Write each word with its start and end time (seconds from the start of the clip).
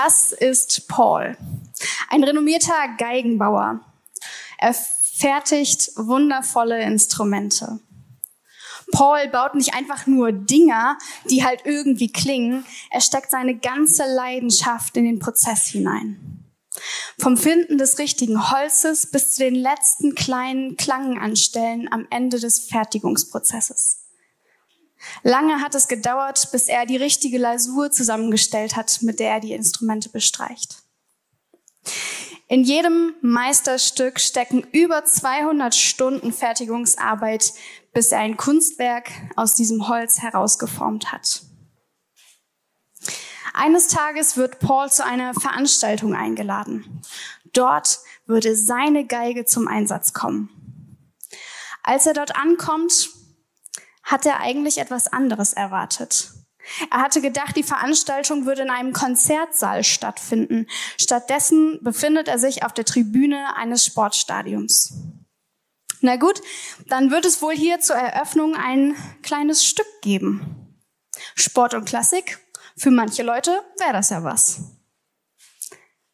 Das 0.00 0.30
ist 0.30 0.86
Paul, 0.86 1.36
ein 2.08 2.22
renommierter 2.22 2.72
Geigenbauer. 2.98 3.80
Er 4.58 4.72
fertigt 4.72 5.90
wundervolle 5.96 6.80
Instrumente. 6.82 7.80
Paul 8.92 9.26
baut 9.26 9.56
nicht 9.56 9.74
einfach 9.74 10.06
nur 10.06 10.30
Dinger, 10.30 10.98
die 11.28 11.44
halt 11.44 11.62
irgendwie 11.64 12.12
klingen. 12.12 12.64
Er 12.92 13.00
steckt 13.00 13.32
seine 13.32 13.58
ganze 13.58 14.04
Leidenschaft 14.04 14.96
in 14.96 15.04
den 15.04 15.18
Prozess 15.18 15.64
hinein. 15.66 16.44
Vom 17.18 17.36
Finden 17.36 17.76
des 17.76 17.98
richtigen 17.98 18.52
Holzes 18.52 19.10
bis 19.10 19.32
zu 19.32 19.42
den 19.42 19.56
letzten 19.56 20.14
kleinen 20.14 20.76
Klangenanstellen 20.76 21.92
am 21.92 22.06
Ende 22.10 22.38
des 22.38 22.68
Fertigungsprozesses. 22.68 24.07
Lange 25.28 25.60
hat 25.60 25.74
es 25.74 25.88
gedauert, 25.88 26.48
bis 26.52 26.68
er 26.68 26.86
die 26.86 26.96
richtige 26.96 27.36
Lasur 27.36 27.90
zusammengestellt 27.90 28.76
hat, 28.76 29.02
mit 29.02 29.20
der 29.20 29.32
er 29.32 29.40
die 29.40 29.52
Instrumente 29.52 30.08
bestreicht. 30.08 30.82
In 32.46 32.64
jedem 32.64 33.12
Meisterstück 33.20 34.20
stecken 34.20 34.66
über 34.72 35.04
200 35.04 35.74
Stunden 35.74 36.32
Fertigungsarbeit, 36.32 37.52
bis 37.92 38.10
er 38.10 38.20
ein 38.20 38.38
Kunstwerk 38.38 39.10
aus 39.36 39.54
diesem 39.54 39.86
Holz 39.86 40.22
herausgeformt 40.22 41.12
hat. 41.12 41.42
Eines 43.52 43.88
Tages 43.88 44.38
wird 44.38 44.60
Paul 44.60 44.90
zu 44.90 45.04
einer 45.04 45.34
Veranstaltung 45.34 46.14
eingeladen. 46.14 47.02
Dort 47.52 47.98
würde 48.24 48.56
seine 48.56 49.04
Geige 49.04 49.44
zum 49.44 49.68
Einsatz 49.68 50.14
kommen. 50.14 50.48
Als 51.82 52.06
er 52.06 52.14
dort 52.14 52.34
ankommt, 52.34 53.10
hat 54.08 54.24
er 54.24 54.40
eigentlich 54.40 54.78
etwas 54.78 55.06
anderes 55.06 55.52
erwartet. 55.52 56.32
Er 56.90 57.00
hatte 57.00 57.20
gedacht, 57.20 57.56
die 57.56 57.62
Veranstaltung 57.62 58.46
würde 58.46 58.62
in 58.62 58.70
einem 58.70 58.92
Konzertsaal 58.92 59.84
stattfinden. 59.84 60.66
Stattdessen 60.98 61.78
befindet 61.82 62.28
er 62.28 62.38
sich 62.38 62.64
auf 62.64 62.72
der 62.72 62.84
Tribüne 62.84 63.56
eines 63.56 63.84
Sportstadiums. 63.84 64.94
Na 66.00 66.16
gut, 66.16 66.40
dann 66.86 67.10
wird 67.10 67.24
es 67.24 67.42
wohl 67.42 67.54
hier 67.54 67.80
zur 67.80 67.96
Eröffnung 67.96 68.54
ein 68.54 68.94
kleines 69.22 69.64
Stück 69.64 69.86
geben. 70.02 70.78
Sport 71.34 71.74
und 71.74 71.84
Klassik, 71.84 72.38
für 72.76 72.90
manche 72.90 73.22
Leute 73.22 73.50
wäre 73.78 73.92
das 73.92 74.10
ja 74.10 74.22
was. 74.22 74.60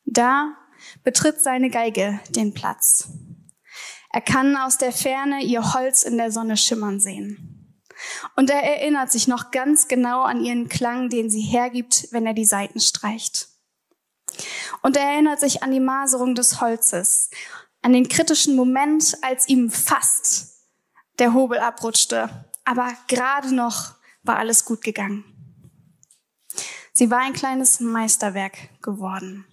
Da 0.05 0.56
betritt 1.03 1.41
seine 1.41 1.70
Geige 1.70 2.20
den 2.31 2.55
Platz. 2.55 3.09
Er 4.11 4.20
kann 4.20 4.56
aus 4.56 4.78
der 4.78 4.92
Ferne 4.92 5.42
ihr 5.42 5.75
Holz 5.75 6.03
in 6.03 6.17
der 6.17 6.31
Sonne 6.31 6.56
schimmern 6.56 7.00
sehen. 7.00 7.64
Und 8.37 8.50
er 8.50 8.62
erinnert 8.62 9.11
sich 9.12 9.28
noch 9.28 9.50
ganz 9.50 9.89
genau 9.89 10.23
an 10.23 10.45
ihren 10.45 10.69
Klang, 10.69 11.09
den 11.09 11.31
sie 11.31 11.41
hergibt, 11.41 12.09
wenn 12.11 12.27
er 12.27 12.34
die 12.34 12.45
Saiten 12.45 12.81
streicht. 12.81 13.48
Und 14.83 14.97
er 14.97 15.05
erinnert 15.05 15.41
sich 15.41 15.62
an 15.62 15.70
die 15.70 15.81
Maserung 15.81 16.34
des 16.34 16.61
Holzes, 16.61 17.31
an 17.83 17.92
den 17.92 18.09
kritischen 18.09 18.56
Moment, 18.56 19.17
als 19.22 19.48
ihm 19.48 19.70
fast 19.70 20.55
der 21.19 21.34
Hobel 21.34 21.59
abrutschte. 21.59 22.47
Aber 22.65 22.92
gerade 23.09 23.55
noch 23.55 23.95
war 24.22 24.37
alles 24.37 24.65
gut 24.65 24.83
gegangen. 24.83 25.25
Sie 26.92 27.11
war 27.11 27.19
ein 27.19 27.33
kleines 27.33 27.81
Meisterwerk 27.81 28.81
geworden. 28.81 29.47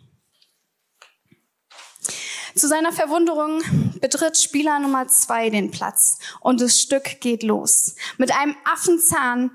Zu 2.55 2.67
seiner 2.67 2.91
Verwunderung 2.91 3.61
betritt 4.01 4.37
Spieler 4.37 4.79
Nummer 4.79 5.07
zwei 5.07 5.49
den 5.49 5.71
Platz 5.71 6.19
und 6.41 6.59
das 6.59 6.81
Stück 6.81 7.21
geht 7.21 7.43
los. 7.43 7.95
Mit 8.17 8.31
einem 8.35 8.55
Affenzahn 8.65 9.51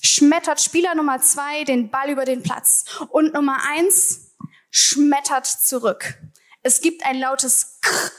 schmettert 0.00 0.60
Spieler 0.60 0.94
Nummer 0.94 1.20
zwei 1.20 1.64
den 1.64 1.90
Ball 1.90 2.10
über 2.10 2.24
den 2.24 2.42
Platz 2.42 2.84
und 3.10 3.34
Nummer 3.34 3.58
eins 3.68 4.34
schmettert 4.70 5.46
zurück. 5.46 6.18
Es 6.62 6.80
gibt 6.80 7.04
ein 7.04 7.18
lautes 7.18 7.78
Krr. 7.82 8.10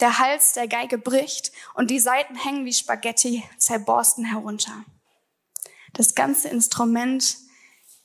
Der 0.00 0.18
Hals 0.18 0.54
der 0.54 0.66
Geige 0.66 0.96
bricht 0.96 1.52
und 1.74 1.90
die 1.90 2.00
Seiten 2.00 2.34
hängen 2.34 2.64
wie 2.64 2.72
Spaghetti 2.72 3.44
zerborsten 3.58 4.24
herunter. 4.24 4.84
Das 5.92 6.14
ganze 6.14 6.48
Instrument 6.48 7.36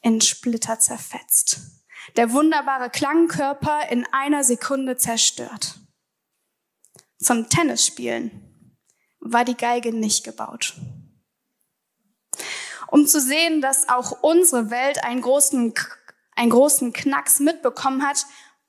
in 0.02 0.20
Splitter 0.20 0.78
zerfetzt 0.78 1.75
der 2.16 2.32
wunderbare 2.32 2.90
Klangkörper 2.90 3.90
in 3.90 4.06
einer 4.12 4.44
Sekunde 4.44 4.98
zerstört. 4.98 5.76
Zum 7.18 7.50
Tennisspielen 7.50 8.78
war 9.20 9.46
die 9.46 9.58
Geige 9.58 9.92
nicht 9.92 10.24
gebaut. 10.24 10.76
Um 12.88 13.08
zu 13.08 13.20
sehen, 13.20 13.62
dass 13.62 13.90
auch 13.90 14.24
unsere 14.24 14.70
Welt 14.70 15.04
einen 15.04 15.22
großen, 15.22 15.74
einen 16.36 16.50
großen 16.50 16.94
Knacks 16.94 17.40
mitbekommen 17.40 18.06
hat, 18.06 18.26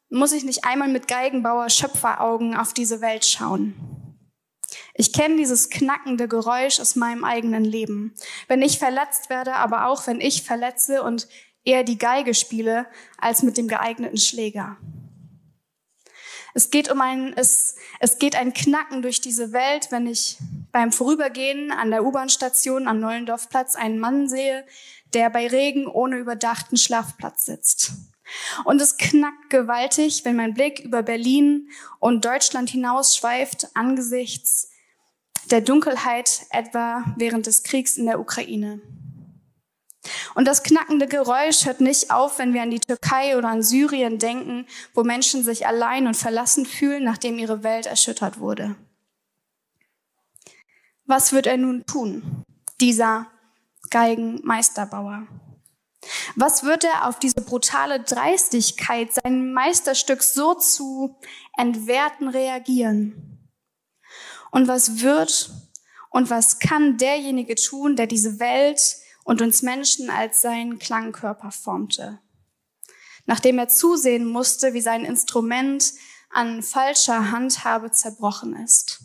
muss 0.08 0.32
ich 0.32 0.44
nicht 0.44 0.64
einmal 0.64 0.88
mit 0.88 1.08
Geigenbauer 1.08 1.68
Schöpferaugen 1.68 2.56
auf 2.56 2.72
diese 2.72 3.00
Welt 3.00 3.24
schauen. 3.24 3.74
Ich 4.94 5.12
kenne 5.12 5.36
dieses 5.36 5.68
knackende 5.68 6.26
Geräusch 6.26 6.80
aus 6.80 6.96
meinem 6.96 7.24
eigenen 7.24 7.64
Leben. 7.64 8.14
Wenn 8.48 8.62
ich 8.62 8.78
verletzt 8.78 9.28
werde, 9.28 9.54
aber 9.54 9.86
auch 9.86 10.06
wenn 10.06 10.20
ich 10.20 10.42
verletze 10.42 11.02
und 11.02 11.28
eher 11.66 11.84
die 11.84 11.98
Geige 11.98 12.32
spiele 12.32 12.86
als 13.18 13.42
mit 13.42 13.58
dem 13.58 13.68
geeigneten 13.68 14.16
Schläger. 14.16 14.78
Es 16.54 16.70
geht 16.70 16.90
um 16.90 17.02
ein, 17.02 17.34
es, 17.36 17.76
es 18.00 18.18
geht 18.18 18.34
ein 18.34 18.54
Knacken 18.54 19.02
durch 19.02 19.20
diese 19.20 19.52
Welt, 19.52 19.88
wenn 19.90 20.06
ich 20.06 20.38
beim 20.72 20.90
Vorübergehen 20.90 21.70
an 21.70 21.90
der 21.90 22.02
U-Bahn-Station 22.02 22.88
am 22.88 22.98
Neulendorfplatz 22.98 23.76
einen 23.76 23.98
Mann 23.98 24.26
sehe, 24.26 24.64
der 25.12 25.28
bei 25.28 25.46
Regen 25.48 25.86
ohne 25.86 26.16
überdachten 26.16 26.78
Schlafplatz 26.78 27.44
sitzt. 27.44 27.92
Und 28.64 28.80
es 28.80 28.96
knackt 28.96 29.50
gewaltig, 29.50 30.24
wenn 30.24 30.36
mein 30.36 30.54
Blick 30.54 30.80
über 30.80 31.02
Berlin 31.02 31.68
und 32.00 32.24
Deutschland 32.24 32.70
hinausschweift 32.70 33.68
angesichts 33.74 34.70
der 35.50 35.60
Dunkelheit 35.60 36.46
etwa 36.50 37.04
während 37.18 37.46
des 37.46 37.62
Kriegs 37.62 37.96
in 37.98 38.06
der 38.06 38.18
Ukraine. 38.18 38.80
Und 40.34 40.46
das 40.46 40.62
knackende 40.62 41.06
Geräusch 41.06 41.66
hört 41.66 41.80
nicht 41.80 42.10
auf, 42.10 42.38
wenn 42.38 42.54
wir 42.54 42.62
an 42.62 42.70
die 42.70 42.80
Türkei 42.80 43.36
oder 43.36 43.48
an 43.48 43.62
Syrien 43.62 44.18
denken, 44.18 44.66
wo 44.94 45.02
Menschen 45.02 45.42
sich 45.42 45.66
allein 45.66 46.06
und 46.06 46.16
verlassen 46.16 46.66
fühlen, 46.66 47.04
nachdem 47.04 47.38
ihre 47.38 47.62
Welt 47.62 47.86
erschüttert 47.86 48.38
wurde. 48.38 48.76
Was 51.04 51.32
wird 51.32 51.46
er 51.46 51.56
nun 51.56 51.86
tun, 51.86 52.44
dieser 52.80 53.26
Geigenmeisterbauer? 53.90 55.26
Was 56.34 56.64
wird 56.64 56.84
er 56.84 57.08
auf 57.08 57.18
diese 57.18 57.40
brutale 57.40 58.00
Dreistigkeit, 58.00 59.10
sein 59.12 59.52
Meisterstück 59.52 60.22
so 60.22 60.54
zu 60.54 61.16
entwerten 61.56 62.28
reagieren? 62.28 63.48
Und 64.50 64.68
was 64.68 65.00
wird 65.00 65.50
und 66.10 66.30
was 66.30 66.58
kann 66.58 66.96
derjenige 66.96 67.56
tun, 67.56 67.96
der 67.96 68.06
diese 68.06 68.38
Welt 68.38 68.96
und 69.26 69.42
uns 69.42 69.62
Menschen 69.62 70.08
als 70.08 70.40
seinen 70.40 70.78
Klangkörper 70.78 71.50
formte. 71.50 72.20
Nachdem 73.26 73.58
er 73.58 73.68
zusehen 73.68 74.24
musste, 74.24 74.72
wie 74.72 74.80
sein 74.80 75.04
Instrument 75.04 75.92
an 76.30 76.62
falscher 76.62 77.32
Handhabe 77.32 77.90
zerbrochen 77.90 78.54
ist. 78.54 79.00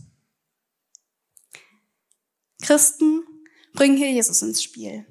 Christen 2.61 3.23
bringen 3.73 3.97
hier 3.97 4.11
Jesus 4.11 4.43
ins 4.43 4.61
Spiel. 4.61 5.07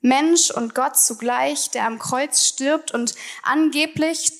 Mensch 0.00 0.50
und 0.50 0.74
Gott 0.74 0.98
zugleich, 0.98 1.70
der 1.70 1.86
am 1.86 1.98
Kreuz 1.98 2.46
stirbt 2.46 2.92
und 2.92 3.14
angeblich 3.42 4.32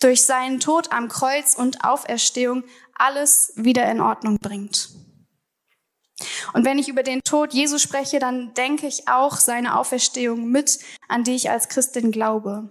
durch 0.00 0.24
seinen 0.24 0.58
Tod 0.58 0.90
am 0.90 1.08
Kreuz 1.08 1.54
und 1.54 1.84
Auferstehung 1.84 2.64
alles 2.94 3.52
wieder 3.56 3.90
in 3.90 4.00
Ordnung 4.00 4.38
bringt. 4.38 4.88
Und 6.52 6.64
wenn 6.64 6.78
ich 6.78 6.88
über 6.88 7.02
den 7.02 7.22
Tod 7.22 7.52
Jesu 7.52 7.78
spreche, 7.78 8.18
dann 8.18 8.54
denke 8.54 8.86
ich 8.86 9.08
auch 9.08 9.36
seine 9.36 9.78
Auferstehung 9.78 10.50
mit, 10.50 10.78
an 11.08 11.24
die 11.24 11.34
ich 11.34 11.50
als 11.50 11.68
Christin 11.68 12.10
glaube. 12.10 12.70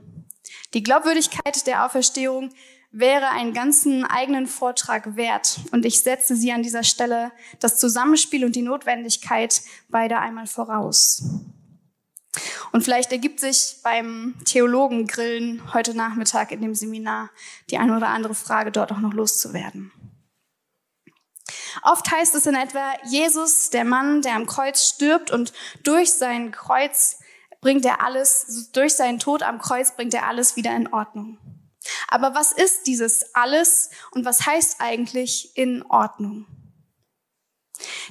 Die 0.73 0.83
Glaubwürdigkeit 0.83 1.67
der 1.67 1.85
Auferstehung 1.85 2.51
wäre 2.91 3.29
einen 3.29 3.53
ganzen 3.53 4.05
eigenen 4.05 4.47
Vortrag 4.47 5.15
wert. 5.15 5.59
Und 5.71 5.85
ich 5.85 6.01
setze 6.01 6.35
sie 6.35 6.51
an 6.51 6.63
dieser 6.63 6.83
Stelle 6.83 7.31
das 7.59 7.77
Zusammenspiel 7.77 8.45
und 8.45 8.55
die 8.55 8.61
Notwendigkeit 8.61 9.61
beider 9.89 10.21
einmal 10.21 10.47
voraus. 10.47 11.23
Und 12.71 12.83
vielleicht 12.83 13.11
ergibt 13.11 13.39
sich 13.39 13.77
beim 13.83 14.35
Theologengrillen 14.45 15.73
heute 15.73 15.95
Nachmittag 15.95 16.51
in 16.51 16.61
dem 16.61 16.75
Seminar 16.75 17.29
die 17.69 17.77
eine 17.77 17.95
oder 17.95 18.07
andere 18.07 18.35
Frage 18.35 18.71
dort 18.71 18.91
auch 18.91 18.99
noch 18.99 19.13
loszuwerden. 19.13 19.91
Oft 21.83 22.09
heißt 22.09 22.35
es 22.35 22.45
in 22.45 22.55
etwa, 22.55 22.93
Jesus, 23.03 23.69
der 23.69 23.85
Mann, 23.85 24.21
der 24.21 24.35
am 24.35 24.45
Kreuz 24.45 24.87
stirbt 24.87 25.31
und 25.31 25.53
durch 25.83 26.13
sein 26.13 26.51
Kreuz 26.51 27.19
bringt 27.61 27.85
er 27.85 28.03
alles, 28.03 28.69
durch 28.73 28.93
seinen 28.95 29.19
Tod 29.19 29.43
am 29.43 29.59
Kreuz 29.59 29.95
bringt 29.95 30.13
er 30.13 30.27
alles 30.27 30.55
wieder 30.55 30.75
in 30.75 30.91
Ordnung. 30.91 31.37
Aber 32.07 32.33
was 32.33 32.51
ist 32.51 32.87
dieses 32.87 33.35
alles 33.35 33.89
und 34.11 34.25
was 34.25 34.45
heißt 34.45 34.77
eigentlich 34.79 35.55
in 35.55 35.83
Ordnung? 35.83 36.47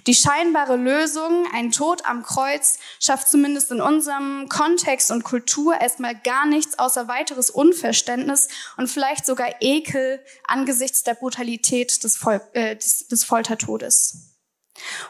Die 0.06 0.14
scheinbare 0.14 0.76
Lösung, 0.76 1.46
ein 1.52 1.70
Tod 1.70 2.05
am 2.05 2.22
Kreuz, 2.22 2.78
schafft 3.00 3.28
zumindest 3.28 3.70
in 3.70 3.81
unserem 3.81 4.49
Kontext 4.49 5.11
und 5.11 5.25
Kultur 5.25 5.81
erstmal 5.81 6.14
gar 6.14 6.46
nichts 6.46 6.78
außer 6.78 7.08
weiteres 7.08 7.50
Unverständnis 7.50 8.49
und 8.76 8.88
vielleicht 8.88 9.26
sogar 9.26 9.49
Ekel 9.61 10.20
angesichts 10.46 11.02
der 11.02 11.14
Brutalität 11.14 12.05
des, 12.05 12.16
Fol 12.16 12.40
äh, 12.52 12.76
des, 12.76 13.08
des 13.08 13.25
Foltertodes. 13.25 14.34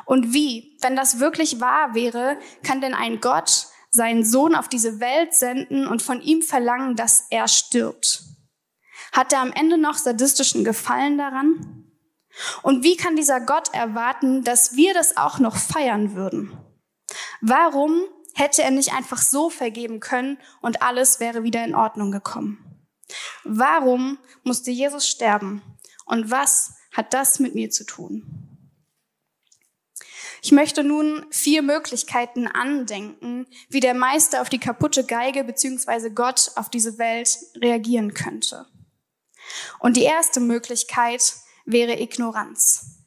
Und 0.05 0.33
wie, 0.33 0.77
wenn 0.83 0.97
das 0.97 1.19
wirklich 1.19 1.61
wahr 1.61 1.95
wäre, 1.95 2.39
kann 2.63 2.81
denn 2.81 2.95
ein 2.95 3.21
Gott 3.21 3.69
seinen 3.91 4.25
Sohn 4.25 4.55
auf 4.55 4.69
diese 4.69 5.01
Welt 5.01 5.35
senden 5.35 5.87
und 5.87 6.03
von 6.03 6.21
ihm 6.21 6.43
verlangen, 6.43 6.97
dass 6.97 7.27
er 7.31 7.49
stirbt? 7.49 8.23
Hat 9.13 9.33
er 9.33 9.41
am 9.41 9.53
Ende 9.53 9.79
noch 9.79 9.97
sadistischen 9.97 10.65
Gefallen 10.65 11.17
daran? 11.17 11.84
Und 12.63 12.83
wie 12.83 12.97
kann 12.97 13.17
dieser 13.17 13.41
Gott 13.41 13.73
erwarten, 13.73 14.45
dass 14.45 14.77
wir 14.77 14.95
das 14.95 15.17
auch 15.17 15.39
noch 15.39 15.57
feiern 15.57 16.15
würden? 16.15 16.57
Warum 17.41 18.05
hätte 18.35 18.63
er 18.63 18.71
nicht 18.71 18.93
einfach 18.93 19.19
so 19.19 19.51
vergeben 19.51 20.01
können 20.01 20.39
und 20.61 20.83
alles 20.83 21.21
wäre 21.21 21.43
wieder 21.43 21.65
in 21.65 21.75
Ordnung 21.75 22.11
gekommen? 22.11 22.59
Warum 23.45 24.19
musste 24.43 24.71
Jesus 24.71 25.07
sterben? 25.07 25.63
Und 26.07 26.31
was 26.31 26.75
hat 26.93 27.15
das 27.15 27.39
mit 27.39 27.55
mir 27.55 27.71
zu 27.71 27.85
tun? 27.85 28.45
Ich 30.43 30.53
möchte 30.53 30.85
nun 30.85 31.25
vier 31.31 31.63
Möglichkeiten 31.63 32.47
andenken, 32.47 33.47
wie 33.71 33.81
der 33.81 33.95
Meister 33.95 34.43
auf 34.43 34.51
die 34.51 34.59
kaputte 34.59 35.05
Geige 35.05 35.43
bzw. 35.43 36.11
Gott 36.11 36.53
auf 36.57 36.69
diese 36.69 36.99
Welt 36.99 37.39
reagieren 37.57 38.13
könnte. 38.13 38.67
Und 39.79 39.97
die 39.97 40.03
erste 40.03 40.41
Möglichkeit 40.41 41.35
wäre 41.65 42.01
Ignoranz. 42.01 43.01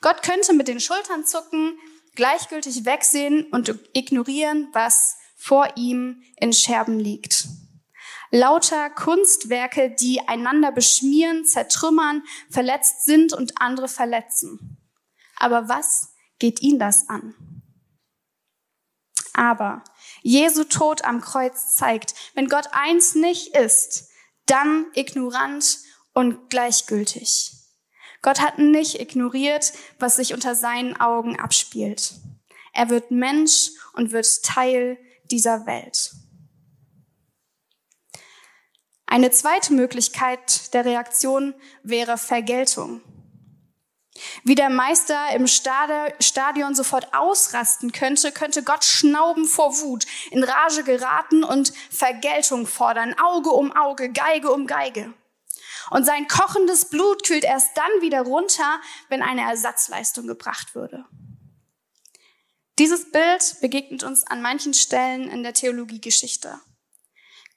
Gott 0.00 0.22
könnte 0.22 0.52
mit 0.52 0.68
den 0.68 0.80
Schultern 0.80 1.24
zucken, 1.24 1.78
gleichgültig 2.14 2.84
wegsehen 2.84 3.46
und 3.52 3.78
ignorieren, 3.94 4.68
was 4.72 5.16
vor 5.36 5.68
ihm 5.76 6.22
in 6.36 6.52
Scherben 6.52 6.98
liegt. 6.98 7.46
Lauter 8.30 8.88
Kunstwerke, 8.90 9.90
die 9.90 10.26
einander 10.26 10.72
beschmieren, 10.72 11.44
zertrümmern, 11.44 12.22
verletzt 12.50 13.04
sind 13.04 13.32
und 13.32 13.60
andere 13.60 13.88
verletzen. 13.88 14.78
Aber 15.36 15.68
was 15.68 16.14
geht 16.38 16.62
ihn 16.62 16.78
das 16.78 17.08
an? 17.08 17.34
Aber 19.34 19.84
Jesu 20.22 20.64
Tod 20.64 21.04
am 21.04 21.20
Kreuz 21.20 21.74
zeigt, 21.74 22.14
wenn 22.34 22.48
Gott 22.48 22.68
eins 22.72 23.14
nicht 23.14 23.54
ist, 23.56 24.08
dann 24.46 24.86
ignorant 24.94 25.78
und 26.14 26.50
gleichgültig. 26.50 27.52
Gott 28.22 28.40
hat 28.40 28.58
nicht 28.58 29.00
ignoriert, 29.00 29.72
was 29.98 30.16
sich 30.16 30.32
unter 30.32 30.54
seinen 30.54 30.98
Augen 31.00 31.38
abspielt. 31.38 32.14
Er 32.72 32.88
wird 32.88 33.10
Mensch 33.10 33.70
und 33.94 34.12
wird 34.12 34.42
Teil 34.44 34.98
dieser 35.30 35.66
Welt. 35.66 36.12
Eine 39.06 39.30
zweite 39.30 39.74
Möglichkeit 39.74 40.72
der 40.72 40.84
Reaktion 40.84 41.54
wäre 41.82 42.16
Vergeltung. 42.16 43.02
Wie 44.44 44.54
der 44.54 44.70
Meister 44.70 45.34
im 45.34 45.46
Stadion 45.46 46.74
sofort 46.74 47.12
ausrasten 47.14 47.92
könnte, 47.92 48.30
könnte 48.30 48.62
Gott 48.62 48.84
schnauben 48.84 49.46
vor 49.46 49.80
Wut, 49.80 50.06
in 50.30 50.44
Rage 50.44 50.84
geraten 50.84 51.44
und 51.44 51.72
Vergeltung 51.90 52.66
fordern, 52.66 53.14
Auge 53.18 53.50
um 53.50 53.72
Auge, 53.72 54.12
Geige 54.12 54.50
um 54.50 54.66
Geige. 54.66 55.12
Und 55.90 56.04
sein 56.04 56.28
kochendes 56.28 56.86
Blut 56.86 57.24
kühlt 57.24 57.44
erst 57.44 57.76
dann 57.76 58.00
wieder 58.00 58.22
runter, 58.22 58.80
wenn 59.08 59.22
eine 59.22 59.42
Ersatzleistung 59.42 60.26
gebracht 60.26 60.74
würde. 60.74 61.04
Dieses 62.78 63.10
Bild 63.10 63.56
begegnet 63.60 64.02
uns 64.02 64.26
an 64.26 64.42
manchen 64.42 64.74
Stellen 64.74 65.28
in 65.28 65.42
der 65.42 65.52
Theologiegeschichte. 65.52 66.60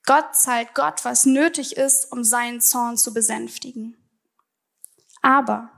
Gott 0.05 0.35
zahlt 0.35 0.75
Gott, 0.75 1.03
was 1.03 1.25
nötig 1.25 1.77
ist, 1.77 2.11
um 2.11 2.23
seinen 2.23 2.61
Zorn 2.61 2.97
zu 2.97 3.13
besänftigen. 3.13 3.97
Aber 5.21 5.71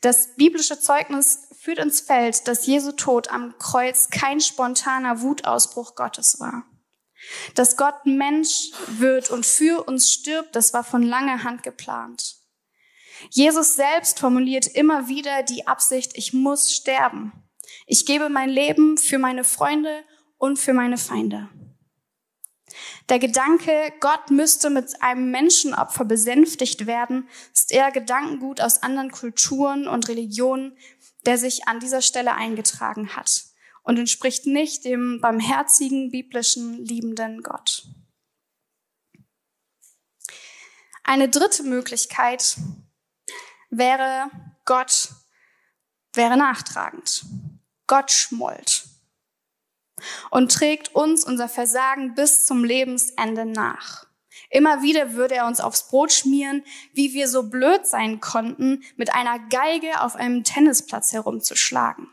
das 0.00 0.34
biblische 0.36 0.80
Zeugnis 0.80 1.48
führt 1.60 1.78
ins 1.78 2.00
Feld, 2.00 2.48
dass 2.48 2.66
Jesu 2.66 2.92
Tod 2.92 3.30
am 3.30 3.58
Kreuz 3.58 4.08
kein 4.10 4.40
spontaner 4.40 5.20
Wutausbruch 5.20 5.94
Gottes 5.94 6.40
war. 6.40 6.64
Dass 7.54 7.76
Gott 7.76 8.04
Mensch 8.04 8.70
wird 8.86 9.30
und 9.30 9.46
für 9.46 9.84
uns 9.86 10.12
stirbt, 10.12 10.56
das 10.56 10.72
war 10.72 10.84
von 10.84 11.02
langer 11.02 11.44
Hand 11.44 11.62
geplant. 11.62 12.36
Jesus 13.30 13.76
selbst 13.76 14.18
formuliert 14.18 14.66
immer 14.66 15.08
wieder 15.08 15.42
die 15.42 15.66
Absicht, 15.66 16.12
ich 16.14 16.32
muss 16.32 16.72
sterben. 16.72 17.32
Ich 17.86 18.06
gebe 18.06 18.28
mein 18.28 18.50
Leben 18.50 18.98
für 18.98 19.18
meine 19.18 19.44
Freunde 19.44 20.04
und 20.36 20.58
für 20.58 20.72
meine 20.72 20.98
Feinde. 20.98 21.48
Der 23.08 23.18
Gedanke, 23.18 23.92
Gott 24.00 24.30
müsste 24.30 24.68
mit 24.70 25.02
einem 25.02 25.30
Menschenopfer 25.30 26.04
besänftigt 26.04 26.86
werden, 26.86 27.28
ist 27.52 27.70
eher 27.70 27.92
Gedankengut 27.92 28.60
aus 28.60 28.82
anderen 28.82 29.10
Kulturen 29.10 29.86
und 29.86 30.08
Religionen, 30.08 30.76
der 31.24 31.38
sich 31.38 31.68
an 31.68 31.80
dieser 31.80 32.02
Stelle 32.02 32.34
eingetragen 32.34 33.14
hat 33.14 33.53
und 33.84 33.98
entspricht 33.98 34.46
nicht 34.46 34.84
dem 34.84 35.20
barmherzigen, 35.20 36.10
biblischen, 36.10 36.84
liebenden 36.84 37.42
Gott. 37.42 37.86
Eine 41.04 41.28
dritte 41.28 41.62
Möglichkeit 41.62 42.56
wäre, 43.70 44.30
Gott 44.64 45.10
wäre 46.14 46.36
nachtragend. 46.36 47.24
Gott 47.86 48.10
schmollt 48.10 48.86
und 50.30 50.50
trägt 50.50 50.94
uns 50.94 51.24
unser 51.24 51.48
Versagen 51.48 52.14
bis 52.14 52.46
zum 52.46 52.64
Lebensende 52.64 53.44
nach. 53.44 54.06
Immer 54.50 54.82
wieder 54.82 55.14
würde 55.14 55.34
er 55.36 55.46
uns 55.46 55.60
aufs 55.60 55.88
Brot 55.88 56.12
schmieren, 56.12 56.64
wie 56.92 57.12
wir 57.12 57.28
so 57.28 57.44
blöd 57.50 57.86
sein 57.86 58.20
konnten, 58.20 58.82
mit 58.96 59.12
einer 59.12 59.38
Geige 59.48 60.00
auf 60.00 60.16
einem 60.16 60.44
Tennisplatz 60.44 61.12
herumzuschlagen. 61.12 62.08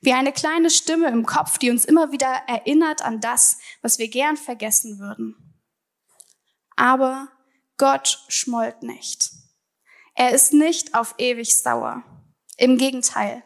Wie 0.00 0.12
eine 0.12 0.32
kleine 0.32 0.70
Stimme 0.70 1.08
im 1.08 1.26
Kopf, 1.26 1.58
die 1.58 1.70
uns 1.70 1.84
immer 1.84 2.12
wieder 2.12 2.42
erinnert 2.46 3.02
an 3.02 3.20
das, 3.20 3.58
was 3.82 3.98
wir 3.98 4.08
gern 4.08 4.36
vergessen 4.36 4.98
würden. 4.98 5.56
Aber 6.76 7.28
Gott 7.78 8.24
schmollt 8.28 8.82
nicht. 8.82 9.30
Er 10.14 10.30
ist 10.30 10.52
nicht 10.52 10.94
auf 10.94 11.14
ewig 11.18 11.56
sauer. 11.56 12.02
Im 12.56 12.78
Gegenteil. 12.78 13.42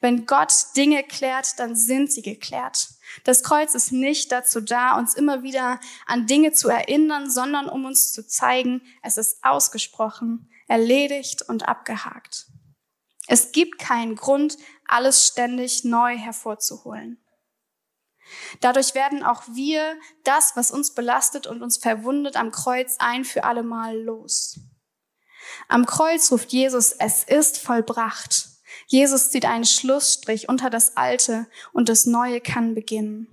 Wenn 0.00 0.26
Gott 0.26 0.52
Dinge 0.76 1.02
klärt, 1.02 1.58
dann 1.58 1.76
sind 1.76 2.12
sie 2.12 2.22
geklärt. 2.22 2.88
Das 3.24 3.42
Kreuz 3.42 3.74
ist 3.74 3.92
nicht 3.92 4.32
dazu 4.32 4.60
da, 4.60 4.98
uns 4.98 5.14
immer 5.14 5.42
wieder 5.42 5.80
an 6.06 6.26
Dinge 6.26 6.52
zu 6.52 6.68
erinnern, 6.68 7.30
sondern 7.30 7.68
um 7.68 7.84
uns 7.84 8.12
zu 8.12 8.26
zeigen, 8.26 8.82
es 9.02 9.18
ist 9.18 9.44
ausgesprochen, 9.44 10.50
erledigt 10.66 11.42
und 11.42 11.68
abgehakt. 11.68 12.46
Es 13.26 13.52
gibt 13.52 13.78
keinen 13.78 14.16
Grund, 14.16 14.56
alles 14.86 15.26
ständig 15.26 15.84
neu 15.84 16.16
hervorzuholen. 16.16 17.18
Dadurch 18.60 18.94
werden 18.94 19.22
auch 19.22 19.42
wir 19.52 19.96
das, 20.24 20.56
was 20.56 20.70
uns 20.70 20.94
belastet 20.94 21.46
und 21.46 21.62
uns 21.62 21.76
verwundet, 21.76 22.36
am 22.36 22.50
Kreuz 22.50 22.96
ein 22.98 23.24
für 23.24 23.44
alle 23.44 23.62
Mal 23.62 23.98
los. 24.00 24.60
Am 25.68 25.86
Kreuz 25.86 26.30
ruft 26.30 26.52
Jesus, 26.52 26.92
es 26.92 27.24
ist 27.24 27.58
vollbracht. 27.58 28.48
Jesus 28.86 29.30
zieht 29.30 29.44
einen 29.44 29.64
Schlussstrich 29.64 30.48
unter 30.48 30.70
das 30.70 30.96
Alte 30.96 31.46
und 31.72 31.88
das 31.88 32.06
Neue 32.06 32.40
kann 32.40 32.74
beginnen. 32.74 33.28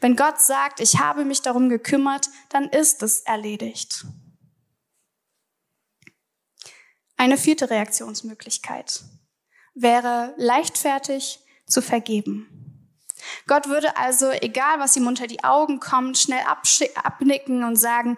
Wenn 0.00 0.16
Gott 0.16 0.40
sagt, 0.40 0.80
ich 0.80 0.98
habe 0.98 1.24
mich 1.24 1.42
darum 1.42 1.68
gekümmert, 1.68 2.28
dann 2.48 2.68
ist 2.68 3.02
es 3.02 3.20
erledigt. 3.20 4.06
Eine 7.16 7.38
vierte 7.38 7.70
Reaktionsmöglichkeit 7.70 9.02
wäre 9.74 10.34
leichtfertig 10.36 11.40
zu 11.66 11.82
vergeben. 11.82 12.92
Gott 13.46 13.68
würde 13.68 13.96
also, 13.96 14.30
egal 14.30 14.78
was 14.78 14.96
ihm 14.96 15.06
unter 15.06 15.26
die 15.26 15.42
Augen 15.42 15.80
kommt, 15.80 16.18
schnell 16.18 16.42
abnicken 17.02 17.64
und 17.64 17.76
sagen, 17.76 18.16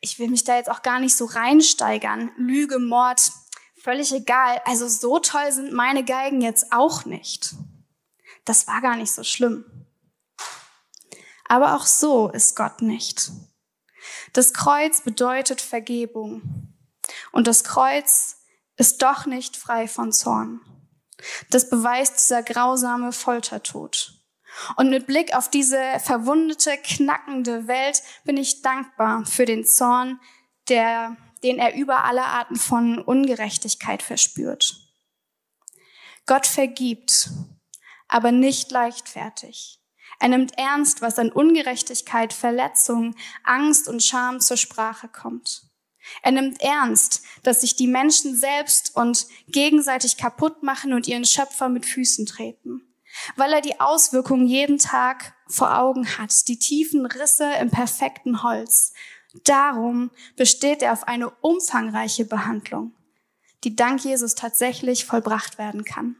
ich 0.00 0.18
will 0.18 0.28
mich 0.28 0.44
da 0.44 0.56
jetzt 0.56 0.70
auch 0.70 0.82
gar 0.82 0.98
nicht 0.98 1.14
so 1.14 1.26
reinsteigern. 1.26 2.30
Lüge, 2.36 2.78
Mord, 2.78 3.20
völlig 3.76 4.12
egal. 4.12 4.60
Also 4.64 4.88
so 4.88 5.18
toll 5.18 5.52
sind 5.52 5.72
meine 5.72 6.04
Geigen 6.04 6.40
jetzt 6.40 6.72
auch 6.72 7.04
nicht. 7.04 7.54
Das 8.44 8.66
war 8.66 8.80
gar 8.80 8.96
nicht 8.96 9.12
so 9.12 9.22
schlimm. 9.22 9.64
Aber 11.44 11.76
auch 11.76 11.84
so 11.84 12.30
ist 12.30 12.56
Gott 12.56 12.80
nicht. 12.80 13.30
Das 14.32 14.54
Kreuz 14.54 15.02
bedeutet 15.02 15.60
Vergebung. 15.60 16.69
Und 17.32 17.46
das 17.46 17.64
Kreuz 17.64 18.38
ist 18.76 19.02
doch 19.02 19.26
nicht 19.26 19.56
frei 19.56 19.88
von 19.88 20.12
Zorn. 20.12 20.60
Das 21.50 21.68
beweist 21.68 22.18
dieser 22.18 22.42
grausame 22.42 23.12
Foltertod. 23.12 24.14
Und 24.76 24.90
mit 24.90 25.06
Blick 25.06 25.34
auf 25.34 25.48
diese 25.48 25.80
verwundete, 26.00 26.76
knackende 26.78 27.68
Welt 27.68 28.02
bin 28.24 28.36
ich 28.36 28.62
dankbar 28.62 29.24
für 29.26 29.44
den 29.44 29.64
Zorn, 29.64 30.20
der, 30.68 31.16
den 31.42 31.58
er 31.58 31.74
über 31.74 32.04
alle 32.04 32.24
Arten 32.24 32.56
von 32.56 32.98
Ungerechtigkeit 32.98 34.02
verspürt. 34.02 34.74
Gott 36.26 36.46
vergibt, 36.46 37.30
aber 38.08 38.32
nicht 38.32 38.70
leichtfertig. 38.70 39.80
Er 40.18 40.28
nimmt 40.28 40.58
ernst, 40.58 41.00
was 41.00 41.18
an 41.18 41.32
Ungerechtigkeit, 41.32 42.32
Verletzung, 42.32 43.16
Angst 43.42 43.88
und 43.88 44.02
Scham 44.02 44.40
zur 44.40 44.56
Sprache 44.56 45.08
kommt. 45.08 45.69
Er 46.22 46.32
nimmt 46.32 46.60
ernst, 46.60 47.22
dass 47.42 47.60
sich 47.60 47.76
die 47.76 47.86
Menschen 47.86 48.36
selbst 48.36 48.96
und 48.96 49.26
gegenseitig 49.48 50.16
kaputt 50.16 50.62
machen 50.62 50.92
und 50.92 51.08
ihren 51.08 51.24
Schöpfer 51.24 51.68
mit 51.68 51.86
Füßen 51.86 52.26
treten. 52.26 52.82
Weil 53.36 53.52
er 53.52 53.60
die 53.60 53.80
Auswirkungen 53.80 54.46
jeden 54.46 54.78
Tag 54.78 55.34
vor 55.46 55.76
Augen 55.76 56.06
hat, 56.18 56.48
die 56.48 56.58
tiefen 56.58 57.06
Risse 57.06 57.50
im 57.60 57.70
perfekten 57.70 58.42
Holz. 58.42 58.92
Darum 59.44 60.10
besteht 60.36 60.82
er 60.82 60.92
auf 60.92 61.06
eine 61.06 61.30
umfangreiche 61.30 62.24
Behandlung, 62.24 62.92
die 63.64 63.76
dank 63.76 64.04
Jesus 64.04 64.34
tatsächlich 64.34 65.04
vollbracht 65.04 65.58
werden 65.58 65.84
kann. 65.84 66.16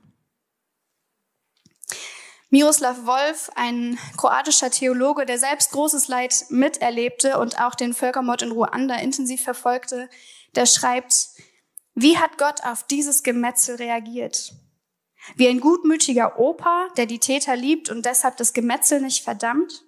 Miroslav 2.52 3.06
Wolf, 3.06 3.48
ein 3.54 3.96
kroatischer 4.16 4.72
Theologe, 4.72 5.24
der 5.24 5.38
selbst 5.38 5.70
großes 5.70 6.08
Leid 6.08 6.46
miterlebte 6.48 7.38
und 7.38 7.60
auch 7.60 7.76
den 7.76 7.94
Völkermord 7.94 8.42
in 8.42 8.50
Ruanda 8.50 8.96
intensiv 8.96 9.42
verfolgte, 9.42 10.10
der 10.56 10.66
schreibt, 10.66 11.28
wie 11.94 12.18
hat 12.18 12.38
Gott 12.38 12.64
auf 12.64 12.82
dieses 12.82 13.22
Gemetzel 13.22 13.76
reagiert? 13.76 14.52
Wie 15.36 15.46
ein 15.46 15.60
gutmütiger 15.60 16.40
Opa, 16.40 16.88
der 16.96 17.06
die 17.06 17.20
Täter 17.20 17.54
liebt 17.54 17.88
und 17.88 18.04
deshalb 18.04 18.36
das 18.36 18.52
Gemetzel 18.52 19.00
nicht 19.00 19.22
verdammt? 19.22 19.84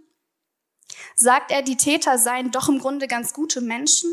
Sagt 1.17 1.51
er, 1.51 1.63
die 1.63 1.77
Täter 1.77 2.17
seien 2.17 2.53
doch 2.53 2.69
im 2.69 2.79
Grunde 2.79 3.09
ganz 3.09 3.33
gute 3.33 3.61
Menschen? 3.61 4.13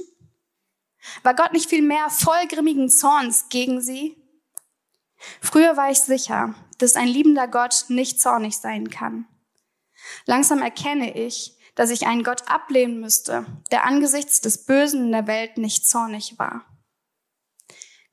War 1.21 1.35
Gott 1.35 1.53
nicht 1.53 1.69
viel 1.69 1.81
mehr 1.83 2.09
vollgrimmigen 2.09 2.89
Zorns 2.89 3.49
gegen 3.49 3.79
sie? 3.81 4.17
Früher 5.41 5.77
war 5.77 5.91
ich 5.91 5.99
sicher, 5.99 6.55
dass 6.79 6.95
ein 6.95 7.07
liebender 7.07 7.47
Gott 7.47 7.85
nicht 7.89 8.19
zornig 8.19 8.57
sein 8.57 8.89
kann. 8.89 9.27
Langsam 10.25 10.61
erkenne 10.61 11.15
ich, 11.15 11.55
dass 11.75 11.91
ich 11.91 12.07
einen 12.07 12.23
Gott 12.23 12.49
ablehnen 12.49 12.99
müsste, 12.99 13.45
der 13.71 13.85
angesichts 13.85 14.41
des 14.41 14.65
Bösen 14.65 15.05
in 15.05 15.11
der 15.11 15.27
Welt 15.27 15.57
nicht 15.57 15.87
zornig 15.87 16.37
war. 16.39 16.65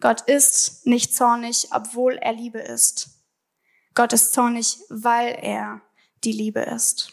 Gott 0.01 0.21
ist 0.23 0.87
nicht 0.87 1.15
zornig, 1.15 1.69
obwohl 1.73 2.15
er 2.15 2.33
Liebe 2.33 2.59
ist. 2.59 3.23
Gott 3.95 4.13
ist 4.13 4.35
zornig, 4.35 4.79
weil 4.89 5.39
er 5.41 5.81
die 6.23 6.33
Liebe 6.33 6.61
ist. 6.61 7.13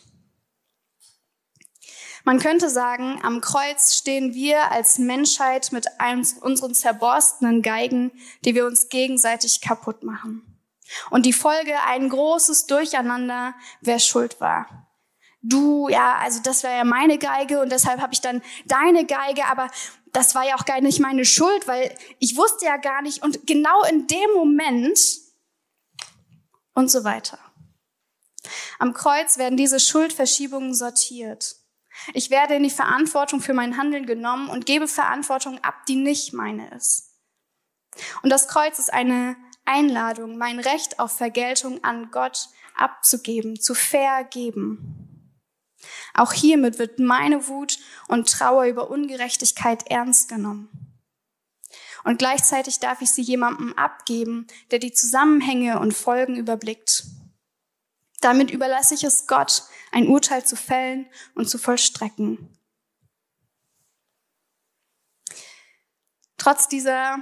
Man 2.25 2.39
könnte 2.39 2.69
sagen, 2.69 3.19
am 3.23 3.41
Kreuz 3.41 3.95
stehen 3.95 4.33
wir 4.33 4.71
als 4.71 4.97
Menschheit 4.97 5.71
mit 5.71 5.99
einem, 5.99 6.25
unseren 6.41 6.73
zerborstenen 6.73 7.61
Geigen, 7.61 8.11
die 8.45 8.55
wir 8.55 8.65
uns 8.65 8.89
gegenseitig 8.89 9.59
kaputt 9.59 10.03
machen. 10.03 10.52
Und 11.09 11.25
die 11.25 11.33
Folge 11.33 11.75
ein 11.87 12.09
großes 12.09 12.67
Durcheinander, 12.67 13.53
wer 13.81 13.99
schuld 13.99 14.39
war. 14.39 14.87
Du, 15.41 15.89
ja, 15.89 16.15
also 16.15 16.39
das 16.41 16.63
wäre 16.63 16.77
ja 16.77 16.83
meine 16.85 17.17
Geige 17.17 17.59
und 17.59 17.71
deshalb 17.71 18.01
habe 18.01 18.13
ich 18.13 18.21
dann 18.21 18.41
deine 18.65 19.05
Geige, 19.05 19.45
aber 19.47 19.69
das 20.13 20.35
war 20.35 20.45
ja 20.45 20.55
auch 20.55 20.65
gar 20.65 20.79
nicht 20.79 20.99
meine 20.99 21.25
Schuld, 21.25 21.67
weil 21.67 21.93
ich 22.19 22.37
wusste 22.37 22.65
ja 22.65 22.77
gar 22.77 23.01
nicht 23.01 23.23
und 23.23 23.45
genau 23.45 23.83
in 23.83 24.07
dem 24.07 24.33
Moment 24.35 24.97
und 26.73 26.89
so 26.89 27.03
weiter. 27.03 27.39
Am 28.79 28.93
Kreuz 28.93 29.37
werden 29.37 29.57
diese 29.57 29.79
Schuldverschiebungen 29.79 30.73
sortiert. 30.73 31.55
Ich 32.13 32.29
werde 32.29 32.55
in 32.55 32.63
die 32.63 32.69
Verantwortung 32.69 33.41
für 33.41 33.53
mein 33.53 33.77
Handeln 33.77 34.05
genommen 34.05 34.49
und 34.49 34.65
gebe 34.65 34.87
Verantwortung 34.87 35.63
ab, 35.63 35.85
die 35.87 35.95
nicht 35.95 36.33
meine 36.33 36.73
ist. 36.75 37.11
Und 38.23 38.29
das 38.29 38.47
Kreuz 38.47 38.79
ist 38.79 38.93
eine 38.93 39.35
Einladung, 39.65 40.37
mein 40.37 40.59
Recht 40.59 40.99
auf 40.99 41.17
Vergeltung 41.17 41.83
an 41.83 42.11
Gott 42.11 42.49
abzugeben, 42.75 43.59
zu 43.59 43.75
vergeben. 43.75 45.29
Auch 46.13 46.33
hiermit 46.33 46.79
wird 46.79 46.99
meine 46.99 47.47
Wut 47.47 47.79
und 48.07 48.29
Trauer 48.29 48.65
über 48.65 48.89
Ungerechtigkeit 48.89 49.89
ernst 49.89 50.29
genommen. 50.29 50.69
Und 52.03 52.19
gleichzeitig 52.19 52.79
darf 52.79 53.01
ich 53.01 53.11
sie 53.11 53.21
jemandem 53.21 53.73
abgeben, 53.77 54.47
der 54.71 54.79
die 54.79 54.91
Zusammenhänge 54.91 55.79
und 55.79 55.93
Folgen 55.93 56.35
überblickt. 56.35 57.05
Damit 58.21 58.51
überlasse 58.51 58.93
ich 58.93 59.03
es 59.03 59.27
Gott, 59.27 59.63
ein 59.91 60.07
Urteil 60.07 60.45
zu 60.45 60.55
fällen 60.55 61.07
und 61.35 61.49
zu 61.49 61.57
vollstrecken. 61.57 62.49
Trotz 66.37 66.67
dieser 66.67 67.19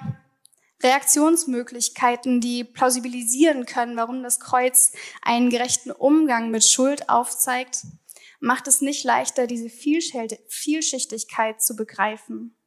Reaktionsmöglichkeiten, 0.84 2.42
die 2.42 2.64
plausibilisieren 2.64 3.66
können, 3.66 3.98
warum 3.98 4.24
das 4.24 4.40
Kreuz 4.40 4.94
einen 5.22 5.50
gerechten 5.50 5.92
Umgang 5.92 6.50
mit 6.50 6.66
Schuld 6.66 7.10
aufzeigt, 7.10 7.86
macht 8.40 8.68
es 8.68 8.82
nicht 8.82 9.04
leichter, 9.04 9.48
diese 9.48 9.70
Vielschichtigkeit 9.70 11.62
zu 11.62 11.76
begreifen. 11.76 12.58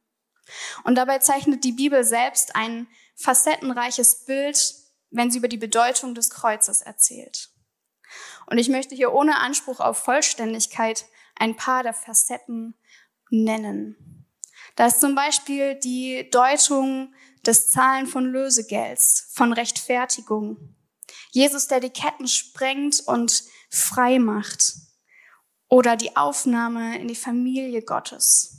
Und 0.83 0.95
dabei 0.95 1.19
zeichnet 1.19 1.63
die 1.63 1.73
Bibel 1.73 2.03
selbst 2.03 2.55
ein 2.55 2.87
facettenreiches 3.15 4.25
Bild, 4.25 4.75
wenn 5.09 5.31
sie 5.31 5.39
über 5.39 5.47
die 5.47 5.57
Bedeutung 5.57 6.15
des 6.15 6.29
Kreuzes 6.29 6.81
erzählt. 6.81 7.49
Und 8.47 8.57
ich 8.57 8.69
möchte 8.69 8.95
hier 8.95 9.13
ohne 9.13 9.39
Anspruch 9.39 9.79
auf 9.79 9.97
Vollständigkeit 9.97 11.05
ein 11.35 11.55
paar 11.55 11.83
der 11.83 11.93
Facetten 11.93 12.75
nennen. 13.29 14.14
Da 14.75 14.87
ist 14.87 15.01
zum 15.01 15.15
Beispiel 15.15 15.75
die 15.75 16.29
Deutung 16.31 17.13
des 17.45 17.71
Zahlen 17.71 18.07
von 18.07 18.25
Lösegelds, 18.25 19.31
von 19.33 19.53
Rechtfertigung. 19.53 20.75
Jesus, 21.31 21.67
der 21.67 21.79
die 21.79 21.89
Ketten 21.89 22.27
sprengt 22.27 23.01
und 23.05 23.43
frei 23.69 24.19
macht. 24.19 24.73
Oder 25.67 25.95
die 25.95 26.15
Aufnahme 26.15 26.99
in 26.99 27.07
die 27.07 27.15
Familie 27.15 27.81
Gottes. 27.81 28.55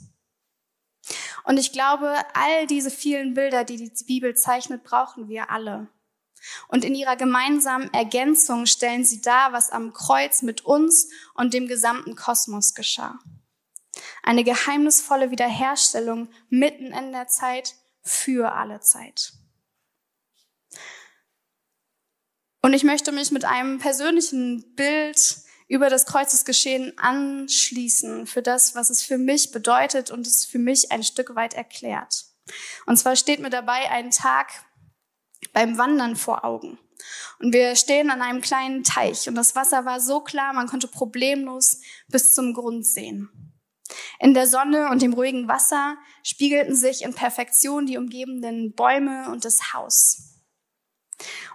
Und 1.45 1.57
ich 1.57 1.71
glaube, 1.71 2.13
all 2.33 2.67
diese 2.67 2.91
vielen 2.91 3.33
Bilder, 3.33 3.63
die 3.63 3.77
die 3.77 4.03
Bibel 4.05 4.35
zeichnet, 4.35 4.83
brauchen 4.83 5.29
wir 5.29 5.49
alle. 5.49 5.87
Und 6.67 6.85
in 6.85 6.95
ihrer 6.95 7.15
gemeinsamen 7.15 7.91
Ergänzung 7.93 8.65
stellen 8.65 9.05
sie 9.05 9.21
dar, 9.21 9.53
was 9.53 9.69
am 9.69 9.93
Kreuz 9.93 10.41
mit 10.41 10.65
uns 10.65 11.09
und 11.33 11.53
dem 11.53 11.67
gesamten 11.67 12.15
Kosmos 12.15 12.73
geschah. 12.73 13.19
Eine 14.27 14.43
geheimnisvolle 14.43 15.31
Wiederherstellung 15.31 16.27
mitten 16.49 16.87
in 16.87 17.13
der 17.13 17.29
Zeit 17.29 17.75
für 18.01 18.51
alle 18.51 18.81
Zeit. 18.81 19.31
Und 22.61 22.73
ich 22.73 22.83
möchte 22.83 23.13
mich 23.13 23.31
mit 23.31 23.45
einem 23.45 23.79
persönlichen 23.79 24.75
Bild 24.75 25.37
über 25.69 25.89
das 25.89 26.05
Kreuzesgeschehen 26.05 26.91
anschließen 26.97 28.27
für 28.27 28.41
das, 28.41 28.75
was 28.75 28.89
es 28.89 29.01
für 29.01 29.17
mich 29.17 29.51
bedeutet 29.51 30.11
und 30.11 30.27
es 30.27 30.43
für 30.43 30.59
mich 30.59 30.91
ein 30.91 31.03
Stück 31.03 31.35
weit 31.35 31.53
erklärt. 31.53 32.25
Und 32.85 32.97
zwar 32.97 33.15
steht 33.15 33.39
mir 33.39 33.49
dabei 33.49 33.89
ein 33.91 34.11
Tag 34.11 34.51
beim 35.53 35.77
Wandern 35.77 36.17
vor 36.17 36.43
Augen. 36.43 36.77
Und 37.39 37.53
wir 37.53 37.77
stehen 37.77 38.09
an 38.09 38.21
einem 38.21 38.41
kleinen 38.41 38.83
Teich 38.83 39.29
und 39.29 39.35
das 39.35 39.55
Wasser 39.55 39.85
war 39.85 40.01
so 40.01 40.19
klar, 40.19 40.51
man 40.51 40.67
konnte 40.67 40.89
problemlos 40.89 41.79
bis 42.09 42.33
zum 42.33 42.53
Grund 42.53 42.85
sehen. 42.85 43.46
In 44.19 44.33
der 44.33 44.47
Sonne 44.47 44.89
und 44.89 45.01
dem 45.01 45.13
ruhigen 45.13 45.47
Wasser 45.47 45.97
spiegelten 46.23 46.75
sich 46.75 47.03
in 47.03 47.13
Perfektion 47.13 47.85
die 47.85 47.97
umgebenden 47.97 48.73
Bäume 48.73 49.29
und 49.29 49.45
das 49.45 49.73
Haus. 49.73 50.35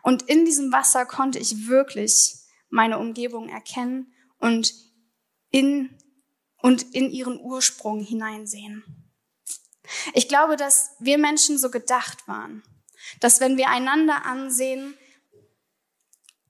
Und 0.03 0.23
in 0.23 0.45
diesem 0.45 0.73
Wasser 0.73 1.07
konnte 1.07 1.39
ich 1.39 1.69
wirklich 1.69 2.37
meine 2.69 2.99
Umgebung 2.99 3.49
erkennen 3.49 4.13
und 4.39 4.75
in, 5.51 5.97
und 6.57 6.95
in 6.95 7.11
ihren 7.11 7.39
Ursprung 7.39 8.01
hineinsehen. 8.01 8.83
Ich 10.15 10.29
glaube, 10.29 10.57
dass 10.57 10.97
wir 11.01 11.19
Menschen 11.19 11.59
so 11.59 11.71
gedacht 11.71 12.27
waren, 12.27 12.63
dass 13.21 13.41
wenn 13.41 13.57
wir 13.57 13.69
einander 13.69 14.25
ansehen, 14.25 14.97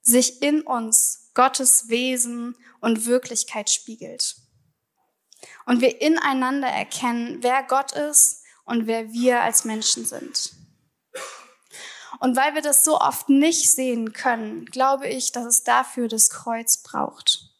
sich 0.01 0.43
in 0.43 0.63
uns 0.63 1.31
Gottes 1.35 1.89
Wesen 1.89 2.57
und 2.81 3.07
Wirklichkeit 3.07 3.71
spiegelt 3.71 4.42
und 5.67 5.81
wir 5.81 6.01
ineinander 6.01 6.69
erkennen, 6.69 7.39
wer 7.41 7.63
Gott 7.63 7.93
ist 7.93 8.43
und 8.65 8.87
wer 8.87 9.13
wir 9.13 9.43
als 9.43 9.65
Menschen 9.65 10.05
sind. 10.05 10.53
Und 12.21 12.37
weil 12.37 12.55
wir 12.55 12.63
das 12.63 12.85
so 12.85 13.01
oft 13.01 13.29
nicht 13.29 13.73
sehen 13.73 14.13
können, 14.13 14.67
glaube 14.67 15.09
ich, 15.09 15.33
dass 15.33 15.45
es 15.45 15.65
dafür 15.65 16.07
das 16.07 16.31
Kreuz 16.31 16.83
braucht. 16.83 17.51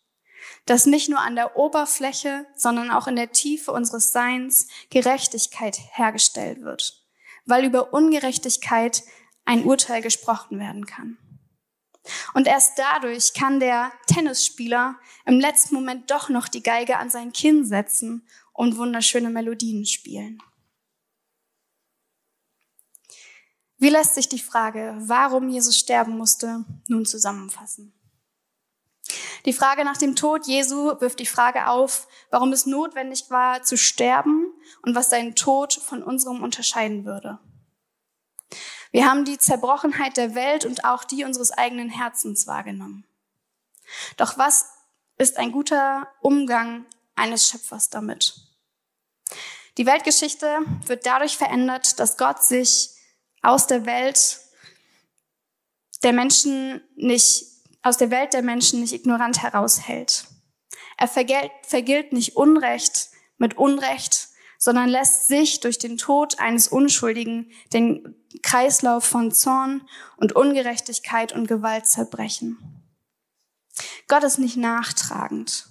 Dass 0.67 0.87
nicht 0.87 1.09
nur 1.09 1.19
an 1.19 1.35
der 1.35 1.57
Oberfläche, 1.57 2.47
sondern 2.55 2.93
auch 2.93 3.09
in 3.09 3.17
der 3.17 3.33
Tiefe 3.33 3.73
unseres 3.73 4.13
Seins 4.13 4.69
Gerechtigkeit 4.91 5.79
hergestellt 5.93 6.63
wird. 6.63 7.03
Weil 7.45 7.65
über 7.65 7.93
Ungerechtigkeit 7.93 9.03
ein 9.45 9.65
Urteil 9.65 10.01
gesprochen 10.01 10.61
werden 10.61 10.87
kann. 10.87 11.19
Und 12.35 12.47
erst 12.47 12.79
dadurch 12.79 13.33
kann 13.35 13.61
der 13.61 13.93
Tennisspieler 14.07 14.97
im 15.25 15.39
letzten 15.39 15.75
Moment 15.75 16.11
doch 16.11 16.29
noch 16.29 16.49
die 16.49 16.63
Geige 16.63 16.97
an 16.97 17.11
sein 17.11 17.33
Kinn 17.33 17.65
setzen 17.65 18.27
und 18.53 18.77
wunderschöne 18.77 19.31
Melodien 19.31 19.87
spielen. 19.87 20.43
Wie 23.79 23.89
lässt 23.89 24.15
sich 24.15 24.29
die 24.29 24.39
Frage, 24.39 24.95
warum 24.99 25.49
Jesus 25.49 25.77
sterben 25.77 26.17
musste, 26.17 26.65
nun 26.89 27.05
zusammenfassen? 27.05 27.93
Die 29.45 29.53
Frage 29.53 29.85
nach 29.85 29.97
dem 29.97 30.15
Tod 30.15 30.47
Jesu 30.47 31.01
wirft 31.01 31.19
die 31.19 31.27
Frage 31.27 31.67
auf, 31.67 32.07
warum 32.31 32.53
es 32.53 32.67
notwendig 32.67 33.31
war, 33.31 33.63
zu 33.65 33.77
sterben 33.77 34.53
und 34.83 34.95
was 34.95 35.11
seinen 35.11 35.35
Tod 35.35 35.73
von 35.73 36.03
unserem 36.03 36.45
unterscheiden 36.45 37.05
würde. 37.05 37.41
Wir 38.93 39.07
haben 39.07 39.25
die 39.25 39.39
Zerbrochenheit 39.39 40.17
der 40.19 40.35
Welt 40.35 40.65
und 40.65 40.85
auch 40.85 41.05
die 41.05 41.25
unseres 41.25 41.51
eigenen 41.51 41.89
Herzens 41.89 42.47
wahrgenommen. 42.47 43.05
Doch 44.19 44.39
was 44.39 44.67
ist 45.19 45.39
ein 45.39 45.51
guter 45.51 46.09
Umgang 46.21 46.85
eines 47.17 47.49
Schöpfers 47.49 47.89
damit? 47.89 48.35
Die 49.79 49.87
Weltgeschichte 49.87 50.59
wird 50.85 51.07
dadurch 51.07 51.39
verändert, 51.39 51.99
dass 51.99 52.19
Gott 52.19 52.45
sich 52.45 52.91
aus 53.41 53.67
der 53.67 53.87
Welt 53.87 54.39
der 56.03 56.13
Menschen 56.13 56.83
nicht, 56.95 57.47
aus 57.83 57.97
der 57.97 58.11
Welt 58.11 58.35
der 58.35 58.43
Menschen 58.43 58.81
nicht 58.81 58.93
ignorant 58.93 59.43
heraushält. 59.43 60.27
Er 60.99 61.09
vergilt, 61.09 61.51
vergilt 61.63 62.13
nicht 62.13 62.37
Unrecht 62.37 63.09
mit 63.39 63.57
Unrecht, 63.57 64.29
sondern 64.63 64.89
lässt 64.89 65.27
sich 65.27 65.59
durch 65.59 65.77
den 65.79 65.99
Tod 65.99 66.39
eines 66.39 66.69
Unschuldigen 66.69 67.51
den 67.73 68.15
Kreislauf 68.45 69.03
von 69.03 69.33
Zorn 69.33 69.89
und 70.19 70.37
Ungerechtigkeit 70.37 71.33
und 71.33 71.49
Gewalt 71.49 71.89
zerbrechen. 71.89 72.59
Gott 74.07 74.23
ist 74.23 74.39
nicht 74.39 74.57
nachtragend. 74.57 75.67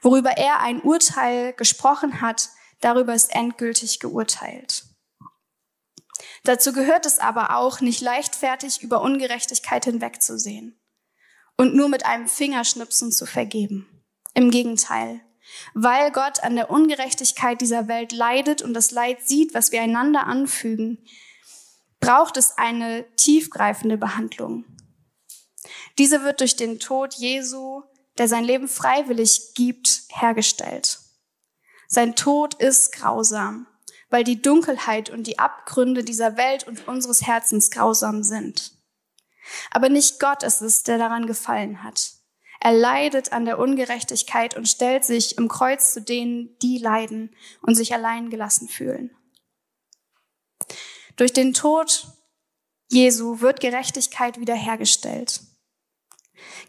Worüber 0.00 0.30
er 0.30 0.58
ein 0.58 0.82
Urteil 0.82 1.52
gesprochen 1.52 2.20
hat, 2.20 2.48
darüber 2.80 3.14
ist 3.14 3.32
endgültig 3.32 4.00
geurteilt. 4.00 4.86
Dazu 6.42 6.72
gehört 6.72 7.06
es 7.06 7.20
aber 7.20 7.56
auch, 7.56 7.80
nicht 7.80 8.00
leichtfertig 8.00 8.82
über 8.82 9.02
Ungerechtigkeit 9.02 9.84
hinwegzusehen 9.84 10.82
und 11.56 11.76
nur 11.76 11.88
mit 11.88 12.04
einem 12.06 12.26
Fingerschnipsen 12.26 13.12
zu 13.12 13.24
vergeben. 13.24 14.04
Im 14.34 14.50
Gegenteil, 14.50 15.20
weil 15.74 16.10
Gott 16.10 16.42
an 16.42 16.56
der 16.56 16.70
Ungerechtigkeit 16.70 17.60
dieser 17.60 17.88
Welt 17.88 18.12
leidet 18.12 18.62
und 18.62 18.74
das 18.74 18.90
Leid 18.90 19.26
sieht, 19.26 19.54
was 19.54 19.72
wir 19.72 19.82
einander 19.82 20.26
anfügen, 20.26 21.04
braucht 22.00 22.36
es 22.36 22.58
eine 22.58 23.04
tiefgreifende 23.16 23.96
Behandlung. 23.96 24.64
Diese 25.98 26.24
wird 26.24 26.40
durch 26.40 26.56
den 26.56 26.78
Tod 26.78 27.14
Jesu, 27.14 27.82
der 28.18 28.28
sein 28.28 28.44
Leben 28.44 28.68
freiwillig 28.68 29.54
gibt, 29.54 30.02
hergestellt. 30.08 30.98
Sein 31.88 32.16
Tod 32.16 32.54
ist 32.54 32.92
grausam, 32.92 33.66
weil 34.10 34.24
die 34.24 34.40
Dunkelheit 34.40 35.10
und 35.10 35.26
die 35.26 35.38
Abgründe 35.38 36.02
dieser 36.04 36.36
Welt 36.36 36.66
und 36.66 36.88
unseres 36.88 37.22
Herzens 37.22 37.70
grausam 37.70 38.22
sind. 38.22 38.72
Aber 39.70 39.88
nicht 39.88 40.18
Gott 40.20 40.42
ist 40.42 40.60
es, 40.60 40.82
der 40.82 40.98
daran 40.98 41.26
gefallen 41.26 41.82
hat. 41.82 42.12
Er 42.64 42.70
leidet 42.70 43.32
an 43.32 43.44
der 43.44 43.58
Ungerechtigkeit 43.58 44.56
und 44.56 44.68
stellt 44.68 45.04
sich 45.04 45.36
im 45.36 45.48
Kreuz 45.48 45.92
zu 45.92 46.00
denen, 46.00 46.56
die 46.62 46.78
leiden 46.78 47.34
und 47.60 47.74
sich 47.74 47.92
allein 47.92 48.30
gelassen 48.30 48.68
fühlen. 48.68 49.10
Durch 51.16 51.32
den 51.32 51.54
Tod 51.54 52.06
Jesu 52.88 53.40
wird 53.40 53.58
Gerechtigkeit 53.58 54.38
wiederhergestellt. 54.38 55.40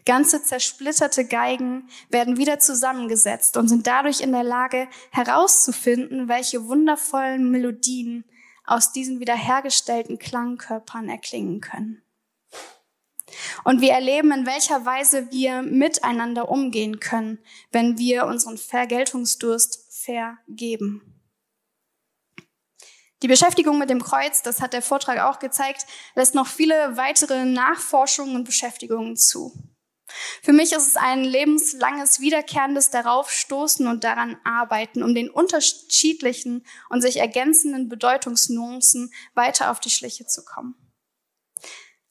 Ganze 0.04 0.42
zersplitterte 0.42 1.26
Geigen 1.26 1.88
werden 2.08 2.38
wieder 2.38 2.58
zusammengesetzt 2.58 3.56
und 3.56 3.68
sind 3.68 3.86
dadurch 3.86 4.20
in 4.20 4.32
der 4.32 4.42
Lage 4.42 4.88
herauszufinden, 5.12 6.28
welche 6.28 6.66
wundervollen 6.66 7.52
Melodien 7.52 8.24
aus 8.64 8.90
diesen 8.90 9.20
wiederhergestellten 9.20 10.18
Klangkörpern 10.18 11.08
erklingen 11.08 11.60
können. 11.60 12.03
Und 13.64 13.80
wir 13.80 13.92
erleben, 13.92 14.32
in 14.32 14.46
welcher 14.46 14.84
Weise 14.84 15.30
wir 15.30 15.62
miteinander 15.62 16.48
umgehen 16.48 17.00
können, 17.00 17.38
wenn 17.72 17.98
wir 17.98 18.26
unseren 18.26 18.58
Vergeltungsdurst 18.58 19.86
vergeben. 19.90 21.14
Die 23.22 23.28
Beschäftigung 23.28 23.78
mit 23.78 23.88
dem 23.88 24.02
Kreuz, 24.02 24.42
das 24.42 24.60
hat 24.60 24.74
der 24.74 24.82
Vortrag 24.82 25.18
auch 25.20 25.38
gezeigt, 25.38 25.86
lässt 26.14 26.34
noch 26.34 26.46
viele 26.46 26.98
weitere 26.98 27.46
Nachforschungen 27.46 28.36
und 28.36 28.44
Beschäftigungen 28.44 29.16
zu. 29.16 29.52
Für 30.42 30.52
mich 30.52 30.72
ist 30.72 30.86
es 30.86 30.96
ein 30.96 31.24
lebenslanges, 31.24 32.20
wiederkehrendes 32.20 32.90
Daraufstoßen 32.90 33.86
und 33.86 34.04
daran 34.04 34.36
arbeiten, 34.44 35.02
um 35.02 35.14
den 35.14 35.30
unterschiedlichen 35.30 36.66
und 36.90 37.00
sich 37.00 37.16
ergänzenden 37.16 37.88
Bedeutungsnuancen 37.88 39.10
weiter 39.34 39.70
auf 39.70 39.80
die 39.80 39.90
Schliche 39.90 40.26
zu 40.26 40.44
kommen. 40.44 40.83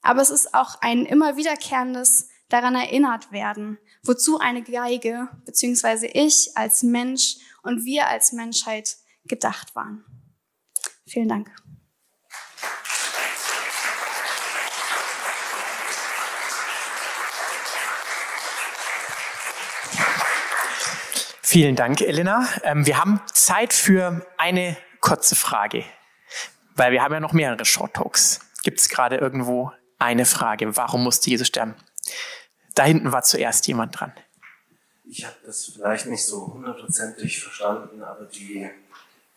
Aber 0.04 0.22
es 0.22 0.30
ist 0.30 0.54
auch 0.54 0.76
ein 0.82 1.06
immer 1.06 1.38
wiederkehrendes 1.38 2.30
daran 2.50 2.76
erinnert 2.76 3.32
werden, 3.32 3.80
wozu 4.04 4.38
eine 4.38 4.62
Geige 4.62 5.30
beziehungsweise 5.46 6.08
ich 6.08 6.52
als 6.56 6.84
Mensch 6.84 7.38
und 7.64 7.86
wir 7.86 8.08
als 8.08 8.34
Menschheit 8.34 8.98
gedacht 9.26 9.74
waren. 9.76 10.04
Vielen 11.08 11.30
Dank. 11.30 11.50
Vielen 21.42 21.76
Dank, 21.76 22.02
Elena. 22.02 22.48
Ähm, 22.64 22.86
wir 22.86 22.98
haben 22.98 23.22
Zeit 23.32 23.74
für 23.74 24.26
eine 24.38 24.76
kurze 25.02 25.36
Frage, 25.36 25.86
weil 26.76 26.92
wir 26.92 27.04
haben 27.04 27.14
ja 27.14 27.20
noch 27.20 27.34
mehrere 27.34 27.64
Short 27.64 27.94
Talks. 27.94 28.40
Gibt 28.64 28.80
es 28.80 28.90
gerade 28.90 29.18
irgendwo 29.18 29.72
eine 30.04 30.26
Frage? 30.26 30.76
Warum 30.76 31.04
musste 31.04 31.30
Jesus 31.30 31.48
sterben? 31.48 31.76
Da 32.76 32.84
hinten 32.84 33.12
war 33.12 33.24
zuerst 33.24 33.68
jemand 33.68 34.00
dran. 34.00 34.14
Ich 35.06 35.26
habe 35.26 35.36
das 35.46 35.66
vielleicht 35.66 36.08
nicht 36.08 36.26
so 36.26 36.54
hundertprozentig 36.54 37.42
verstanden, 37.42 38.04
aber 38.04 38.26
die 38.26 38.70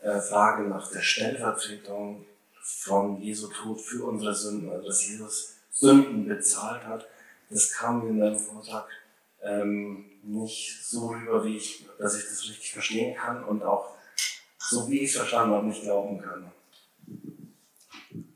äh, 0.00 0.20
Frage 0.20 0.62
nach 0.64 0.90
der 0.90 1.00
Stellvertretung 1.00 2.24
von 2.62 3.20
Jesu 3.20 3.48
Tod 3.48 3.80
für 3.80 4.04
unsere 4.04 4.34
Sünden, 4.34 4.70
also 4.70 4.86
dass 4.86 5.06
Jesus 5.06 5.56
Sünden 5.70 6.26
bezahlt 6.26 6.84
hat, 6.84 7.06
das 7.50 7.72
kam 7.72 8.08
in 8.08 8.18
deinem 8.18 8.38
Vortrag 8.38 8.88
ähm, 9.42 10.06
nicht 10.22 10.84
so 10.84 11.08
rüber, 11.08 11.44
wie 11.44 11.56
ich, 11.58 11.86
dass 11.98 12.16
ich 12.16 12.24
das 12.24 12.42
richtig 12.48 12.72
verstehen 12.72 13.16
kann 13.16 13.44
und 13.44 13.62
auch 13.62 13.90
so 14.58 14.88
wie 14.88 15.00
ich 15.00 15.10
es 15.10 15.16
verstanden 15.16 15.54
habe, 15.54 15.66
nicht 15.66 15.82
glauben 15.82 16.20
kann. 16.20 16.50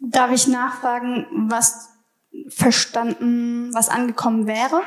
Darf 0.00 0.30
ich 0.32 0.46
nachfragen, 0.46 1.26
was 1.48 1.89
verstanden, 2.50 3.72
was 3.74 3.88
angekommen 3.88 4.46
wäre? 4.46 4.82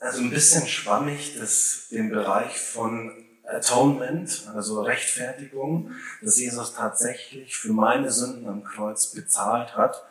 Also 0.00 0.20
ein 0.20 0.30
bisschen 0.30 0.66
schwammig, 0.66 1.38
dass 1.38 1.88
den 1.90 2.10
Bereich 2.10 2.58
von 2.58 3.12
Atonement, 3.46 4.48
also 4.54 4.82
Rechtfertigung, 4.82 5.92
dass 6.20 6.38
Jesus 6.38 6.74
tatsächlich 6.74 7.56
für 7.56 7.72
meine 7.72 8.10
Sünden 8.10 8.48
am 8.48 8.64
Kreuz 8.64 9.12
bezahlt 9.12 9.76
hat, 9.76 10.04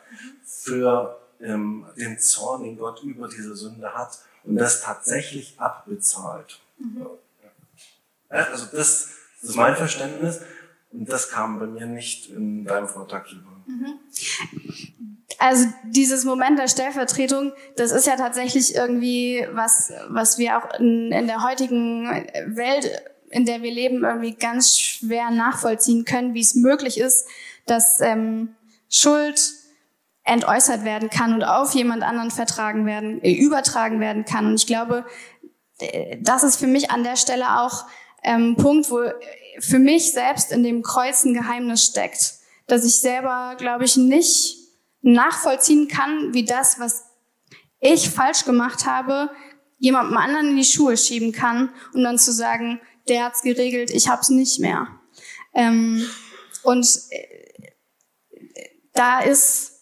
für 0.44 1.20
ähm, 1.40 1.86
den 1.96 2.18
Zorn, 2.18 2.64
den 2.64 2.78
Gott 2.78 3.02
über 3.02 3.28
diese 3.28 3.54
Sünde 3.54 3.94
hat 3.94 4.18
und 4.44 4.56
das 4.56 4.82
tatsächlich 4.82 5.60
abbezahlt. 5.60 6.60
Mhm. 6.78 7.06
Ja, 8.30 8.36
also 8.36 8.64
das, 8.64 9.10
das, 9.40 9.50
ist 9.50 9.56
mein 9.56 9.76
Verständnis 9.76 10.40
und 10.90 11.08
das 11.08 11.30
kam 11.30 11.58
bei 11.58 11.66
mir 11.66 11.86
nicht 11.86 12.30
in 12.30 12.64
deinem 12.64 12.88
Vortrag 12.88 13.30
rüber. 13.30 13.52
Mhm. 13.66 13.98
Also 15.38 15.66
dieses 15.84 16.24
Moment 16.24 16.58
der 16.58 16.68
Stellvertretung, 16.68 17.52
das 17.76 17.90
ist 17.90 18.06
ja 18.06 18.16
tatsächlich 18.16 18.74
irgendwie 18.74 19.46
was, 19.52 19.92
was 20.08 20.38
wir 20.38 20.58
auch 20.58 20.78
in, 20.78 21.12
in 21.12 21.26
der 21.26 21.42
heutigen 21.42 22.06
Welt, 22.46 22.90
in 23.30 23.44
der 23.44 23.62
wir 23.62 23.72
leben, 23.72 24.04
irgendwie 24.04 24.34
ganz 24.34 24.78
schwer 24.78 25.30
nachvollziehen 25.30 26.04
können, 26.04 26.34
wie 26.34 26.40
es 26.40 26.54
möglich 26.54 26.98
ist, 26.98 27.26
dass 27.66 28.00
ähm, 28.00 28.54
Schuld 28.88 29.52
entäußert 30.22 30.84
werden 30.84 31.10
kann 31.10 31.34
und 31.34 31.44
auf 31.44 31.74
jemand 31.74 32.02
anderen 32.02 32.30
vertragen 32.30 32.86
werden, 32.86 33.22
äh, 33.22 33.32
übertragen 33.32 34.00
werden 34.00 34.24
kann. 34.24 34.46
Und 34.46 34.54
ich 34.54 34.66
glaube, 34.66 35.04
das 36.20 36.42
ist 36.42 36.56
für 36.56 36.66
mich 36.66 36.90
an 36.90 37.04
der 37.04 37.16
Stelle 37.16 37.60
auch 37.60 37.84
ähm, 38.22 38.56
Punkt, 38.56 38.90
wo 38.90 39.00
für 39.60 39.78
mich 39.78 40.12
selbst 40.12 40.52
in 40.52 40.62
dem 40.62 40.82
Kreuz 40.82 41.24
ein 41.24 41.34
Geheimnis 41.34 41.84
steckt, 41.84 42.34
dass 42.66 42.84
ich 42.84 43.00
selber, 43.00 43.54
glaube 43.58 43.84
ich, 43.84 43.96
nicht 43.96 44.56
nachvollziehen 45.02 45.88
kann, 45.88 46.34
wie 46.34 46.44
das, 46.44 46.80
was 46.80 47.04
ich 47.80 48.10
falsch 48.10 48.44
gemacht 48.44 48.86
habe, 48.86 49.30
jemandem 49.78 50.16
anderen 50.16 50.50
in 50.50 50.56
die 50.56 50.64
Schuhe 50.64 50.96
schieben 50.96 51.32
kann 51.32 51.70
und 51.92 52.02
dann 52.02 52.18
zu 52.18 52.32
sagen, 52.32 52.80
der 53.08 53.24
hat's 53.24 53.42
geregelt, 53.42 53.90
ich 53.90 54.08
hab's 54.08 54.30
nicht 54.30 54.58
mehr. 54.60 54.88
Ähm, 55.54 56.04
und 56.62 56.88
äh, 57.10 57.72
da 58.94 59.20
ist 59.20 59.76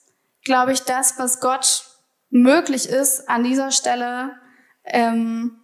glaube 0.45 0.73
ich, 0.73 0.83
das, 0.83 1.19
was 1.19 1.41
Gott 1.41 1.85
möglich 2.31 2.89
ist, 2.89 3.29
an 3.29 3.43
dieser 3.43 3.71
Stelle 3.73 4.39
ähm, 4.85 5.59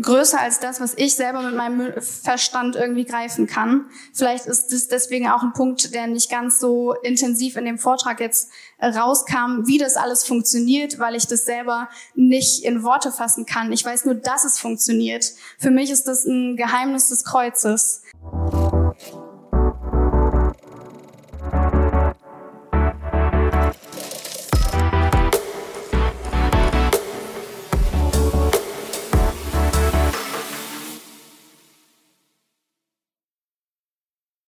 größer 0.00 0.40
als 0.40 0.60
das, 0.60 0.80
was 0.80 0.94
ich 0.96 1.14
selber 1.14 1.42
mit 1.42 1.54
meinem 1.54 2.00
Verstand 2.00 2.76
irgendwie 2.76 3.04
greifen 3.04 3.46
kann. 3.46 3.86
Vielleicht 4.12 4.46
ist 4.46 4.72
das 4.72 4.88
deswegen 4.88 5.28
auch 5.28 5.42
ein 5.42 5.52
Punkt, 5.52 5.94
der 5.94 6.06
nicht 6.06 6.30
ganz 6.30 6.58
so 6.58 6.94
intensiv 7.02 7.56
in 7.56 7.64
dem 7.64 7.78
Vortrag 7.78 8.20
jetzt 8.20 8.50
rauskam, 8.82 9.66
wie 9.66 9.78
das 9.78 9.96
alles 9.96 10.24
funktioniert, 10.24 10.98
weil 10.98 11.14
ich 11.14 11.26
das 11.26 11.44
selber 11.44 11.88
nicht 12.14 12.64
in 12.64 12.82
Worte 12.82 13.12
fassen 13.12 13.46
kann. 13.46 13.72
Ich 13.72 13.84
weiß 13.84 14.04
nur, 14.04 14.14
dass 14.14 14.44
es 14.44 14.58
funktioniert. 14.58 15.32
Für 15.58 15.70
mich 15.70 15.90
ist 15.90 16.08
das 16.08 16.24
ein 16.24 16.56
Geheimnis 16.56 17.08
des 17.08 17.24
Kreuzes. 17.24 18.02